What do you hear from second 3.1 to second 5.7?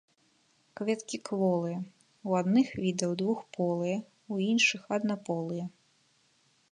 двухполыя, у іншых аднаполыя.